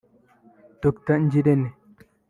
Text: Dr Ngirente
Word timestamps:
Dr 0.83 1.15
Ngirente 1.29 1.69